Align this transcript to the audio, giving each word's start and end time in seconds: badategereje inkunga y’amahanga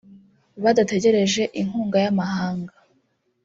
badategereje 0.63 1.43
inkunga 1.61 1.97
y’amahanga 2.05 2.73